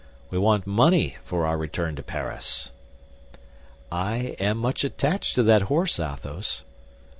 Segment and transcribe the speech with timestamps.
[0.31, 2.71] We want money for our return to Paris."
[3.91, 6.63] "I am much attached to that horse, Athos."